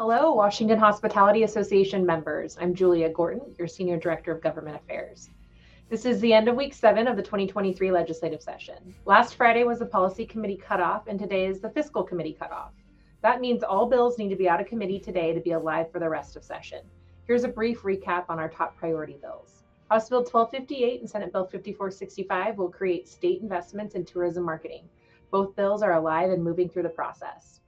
Hello, 0.00 0.30
Washington 0.30 0.78
Hospitality 0.78 1.42
Association 1.42 2.06
members. 2.06 2.56
I'm 2.60 2.72
Julia 2.72 3.08
Gorton, 3.08 3.52
your 3.58 3.66
Senior 3.66 3.96
Director 3.98 4.30
of 4.30 4.40
Government 4.40 4.76
Affairs. 4.76 5.28
This 5.90 6.04
is 6.04 6.20
the 6.20 6.32
end 6.32 6.46
of 6.46 6.54
week 6.54 6.72
seven 6.72 7.08
of 7.08 7.16
the 7.16 7.22
2023 7.24 7.90
legislative 7.90 8.40
session. 8.40 8.94
Last 9.06 9.34
Friday 9.34 9.64
was 9.64 9.80
the 9.80 9.86
policy 9.86 10.24
committee 10.24 10.56
cutoff, 10.56 11.08
and 11.08 11.18
today 11.18 11.46
is 11.46 11.58
the 11.58 11.70
fiscal 11.70 12.04
committee 12.04 12.36
cutoff. 12.38 12.74
That 13.22 13.40
means 13.40 13.64
all 13.64 13.88
bills 13.88 14.18
need 14.18 14.28
to 14.28 14.36
be 14.36 14.48
out 14.48 14.60
of 14.60 14.68
committee 14.68 15.00
today 15.00 15.34
to 15.34 15.40
be 15.40 15.50
alive 15.50 15.90
for 15.90 15.98
the 15.98 16.08
rest 16.08 16.36
of 16.36 16.44
session. 16.44 16.82
Here's 17.26 17.42
a 17.42 17.48
brief 17.48 17.82
recap 17.82 18.26
on 18.28 18.38
our 18.38 18.48
top 18.48 18.76
priority 18.76 19.18
bills. 19.20 19.64
House 19.90 20.08
Bill 20.08 20.20
1258 20.20 21.00
and 21.00 21.10
Senate 21.10 21.32
Bill 21.32 21.42
5465 21.42 22.56
will 22.56 22.70
create 22.70 23.08
state 23.08 23.42
investments 23.42 23.96
in 23.96 24.04
tourism 24.04 24.44
marketing. 24.44 24.88
Both 25.32 25.56
bills 25.56 25.82
are 25.82 25.94
alive 25.94 26.30
and 26.30 26.44
moving 26.44 26.68
through 26.68 26.84
the 26.84 26.88
process. 26.88 27.58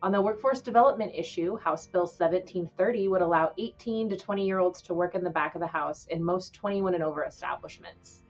On 0.00 0.12
the 0.12 0.22
workforce 0.22 0.60
development 0.60 1.10
issue, 1.12 1.56
House 1.56 1.88
Bill 1.88 2.02
1730 2.02 3.08
would 3.08 3.20
allow 3.20 3.52
18 3.58 4.08
to 4.10 4.16
20 4.16 4.46
year 4.46 4.60
olds 4.60 4.80
to 4.82 4.94
work 4.94 5.16
in 5.16 5.24
the 5.24 5.30
back 5.30 5.56
of 5.56 5.60
the 5.60 5.66
house 5.66 6.06
in 6.06 6.22
most 6.22 6.54
21 6.54 6.94
and 6.94 7.02
over 7.02 7.24
establishments. 7.24 8.20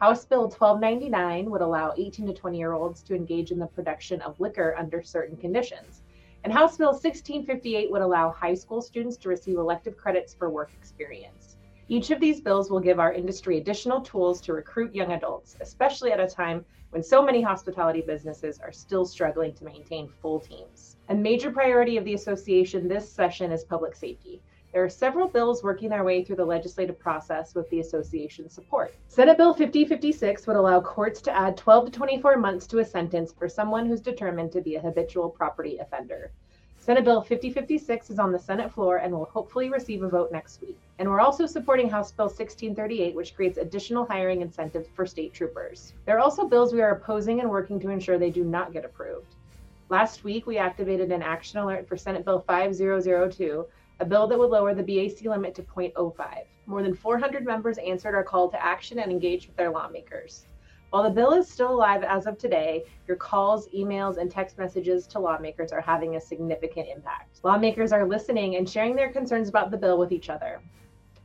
House 0.00 0.24
Bill 0.24 0.48
1299 0.48 1.48
would 1.52 1.60
allow 1.60 1.94
18 1.96 2.26
to 2.26 2.32
20 2.32 2.58
year 2.58 2.72
olds 2.72 3.00
to 3.04 3.14
engage 3.14 3.52
in 3.52 3.60
the 3.60 3.66
production 3.68 4.22
of 4.22 4.40
liquor 4.40 4.74
under 4.76 5.02
certain 5.02 5.36
conditions. 5.36 6.02
And 6.42 6.52
House 6.52 6.76
Bill 6.76 6.88
1658 6.88 7.92
would 7.92 8.02
allow 8.02 8.30
high 8.30 8.54
school 8.54 8.82
students 8.82 9.16
to 9.18 9.28
receive 9.28 9.56
elective 9.56 9.96
credits 9.96 10.34
for 10.34 10.50
work 10.50 10.72
experience. 10.76 11.58
Each 11.86 12.10
of 12.10 12.18
these 12.18 12.40
bills 12.40 12.70
will 12.70 12.80
give 12.80 12.98
our 12.98 13.12
industry 13.12 13.58
additional 13.58 14.00
tools 14.00 14.40
to 14.42 14.54
recruit 14.54 14.94
young 14.94 15.12
adults, 15.12 15.56
especially 15.60 16.12
at 16.12 16.20
a 16.20 16.26
time 16.26 16.64
when 16.90 17.02
so 17.02 17.22
many 17.22 17.42
hospitality 17.42 18.00
businesses 18.00 18.58
are 18.58 18.72
still 18.72 19.04
struggling 19.04 19.52
to 19.52 19.64
maintain 19.64 20.08
full 20.08 20.40
teams. 20.40 20.96
A 21.10 21.14
major 21.14 21.50
priority 21.50 21.98
of 21.98 22.04
the 22.06 22.14
association 22.14 22.88
this 22.88 23.10
session 23.12 23.52
is 23.52 23.64
public 23.64 23.94
safety. 23.94 24.40
There 24.72 24.82
are 24.82 24.88
several 24.88 25.28
bills 25.28 25.62
working 25.62 25.90
their 25.90 26.04
way 26.04 26.24
through 26.24 26.36
the 26.36 26.44
legislative 26.46 26.98
process 26.98 27.54
with 27.54 27.68
the 27.68 27.80
association's 27.80 28.54
support. 28.54 28.94
Senate 29.08 29.36
Bill 29.36 29.52
5056 29.52 30.46
would 30.46 30.56
allow 30.56 30.80
courts 30.80 31.20
to 31.20 31.36
add 31.36 31.56
12 31.58 31.86
to 31.86 31.90
24 31.92 32.38
months 32.38 32.66
to 32.68 32.78
a 32.78 32.84
sentence 32.84 33.32
for 33.32 33.46
someone 33.46 33.86
who's 33.86 34.00
determined 34.00 34.52
to 34.52 34.62
be 34.62 34.76
a 34.76 34.80
habitual 34.80 35.28
property 35.28 35.78
offender. 35.78 36.32
Senate 36.84 37.04
Bill 37.04 37.22
5056 37.22 38.10
is 38.10 38.18
on 38.18 38.30
the 38.30 38.38
Senate 38.38 38.70
floor 38.70 38.98
and 38.98 39.10
will 39.10 39.24
hopefully 39.24 39.70
receive 39.70 40.02
a 40.02 40.08
vote 40.10 40.30
next 40.30 40.60
week. 40.60 40.78
And 40.98 41.08
we're 41.08 41.22
also 41.22 41.46
supporting 41.46 41.88
House 41.88 42.12
Bill 42.12 42.26
1638, 42.26 43.14
which 43.14 43.34
creates 43.34 43.56
additional 43.56 44.04
hiring 44.04 44.42
incentives 44.42 44.88
for 44.94 45.06
state 45.06 45.32
troopers. 45.32 45.94
There 46.04 46.14
are 46.14 46.20
also 46.20 46.46
bills 46.46 46.74
we 46.74 46.82
are 46.82 46.90
opposing 46.90 47.40
and 47.40 47.48
working 47.48 47.80
to 47.80 47.88
ensure 47.88 48.18
they 48.18 48.28
do 48.28 48.44
not 48.44 48.74
get 48.74 48.84
approved. 48.84 49.34
Last 49.88 50.24
week, 50.24 50.46
we 50.46 50.58
activated 50.58 51.10
an 51.10 51.22
action 51.22 51.58
alert 51.58 51.88
for 51.88 51.96
Senate 51.96 52.22
Bill 52.22 52.40
5002, 52.40 53.64
a 54.00 54.04
bill 54.04 54.26
that 54.26 54.38
would 54.38 54.50
lower 54.50 54.74
the 54.74 54.82
BAC 54.82 55.24
limit 55.24 55.54
to 55.54 55.62
0.05. 55.62 56.44
More 56.66 56.82
than 56.82 56.94
400 56.94 57.46
members 57.46 57.78
answered 57.78 58.14
our 58.14 58.24
call 58.24 58.50
to 58.50 58.62
action 58.62 58.98
and 58.98 59.10
engaged 59.10 59.46
with 59.46 59.56
their 59.56 59.70
lawmakers. 59.70 60.44
While 60.90 61.02
the 61.02 61.10
bill 61.10 61.32
is 61.32 61.48
still 61.48 61.72
alive 61.72 62.04
as 62.04 62.26
of 62.26 62.38
today, 62.38 62.84
your 63.08 63.16
calls, 63.16 63.68
emails, 63.70 64.16
and 64.16 64.30
text 64.30 64.58
messages 64.58 65.06
to 65.08 65.18
lawmakers 65.18 65.72
are 65.72 65.80
having 65.80 66.14
a 66.14 66.20
significant 66.20 66.88
impact. 66.88 67.40
Lawmakers 67.42 67.92
are 67.92 68.06
listening 68.06 68.56
and 68.56 68.68
sharing 68.68 68.94
their 68.94 69.12
concerns 69.12 69.48
about 69.48 69.70
the 69.70 69.76
bill 69.76 69.98
with 69.98 70.12
each 70.12 70.30
other. 70.30 70.60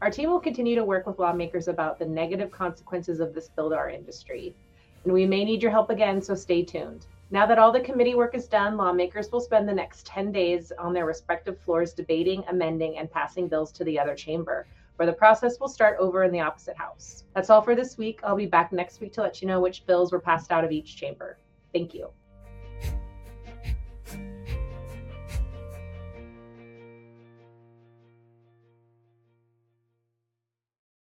Our 0.00 0.10
team 0.10 0.30
will 0.30 0.40
continue 0.40 0.74
to 0.74 0.84
work 0.84 1.06
with 1.06 1.18
lawmakers 1.18 1.68
about 1.68 1.98
the 1.98 2.06
negative 2.06 2.50
consequences 2.50 3.20
of 3.20 3.34
this 3.34 3.48
bill 3.48 3.70
to 3.70 3.76
our 3.76 3.90
industry. 3.90 4.54
And 5.04 5.12
we 5.12 5.26
may 5.26 5.44
need 5.44 5.62
your 5.62 5.72
help 5.72 5.90
again, 5.90 6.22
so 6.22 6.34
stay 6.34 6.64
tuned. 6.64 7.06
Now 7.30 7.44
that 7.46 7.58
all 7.58 7.72
the 7.72 7.80
committee 7.80 8.14
work 8.14 8.34
is 8.34 8.46
done, 8.46 8.76
lawmakers 8.76 9.30
will 9.30 9.40
spend 9.40 9.68
the 9.68 9.74
next 9.74 10.06
10 10.06 10.32
days 10.32 10.72
on 10.78 10.94
their 10.94 11.04
respective 11.04 11.58
floors 11.60 11.92
debating, 11.92 12.42
amending, 12.48 12.96
and 12.96 13.10
passing 13.10 13.48
bills 13.48 13.70
to 13.72 13.84
the 13.84 13.98
other 13.98 14.14
chamber 14.14 14.66
where 14.98 15.06
the 15.06 15.12
process 15.12 15.60
will 15.60 15.68
start 15.68 15.96
over 16.00 16.24
in 16.24 16.32
the 16.32 16.40
opposite 16.40 16.76
house. 16.76 17.22
That's 17.32 17.50
all 17.50 17.62
for 17.62 17.76
this 17.76 17.96
week. 17.96 18.18
I'll 18.24 18.34
be 18.34 18.46
back 18.46 18.72
next 18.72 19.00
week 19.00 19.12
to 19.12 19.22
let 19.22 19.40
you 19.40 19.46
know 19.46 19.60
which 19.60 19.86
bills 19.86 20.10
were 20.10 20.18
passed 20.18 20.50
out 20.50 20.64
of 20.64 20.72
each 20.72 20.96
chamber. 20.96 21.38
Thank 21.72 21.94
you. 21.94 22.08